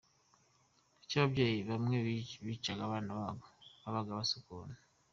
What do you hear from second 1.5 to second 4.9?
bamwe bicaga abana babo, babaga basa ukuntu?